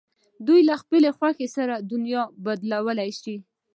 دوی 0.47 0.61
له 0.69 0.75
خپلې 0.81 1.09
خوښې 1.17 1.47
سره 1.55 1.73
دنیا 1.91 2.21
بدلولای 2.45 3.11
شي. 3.21 3.35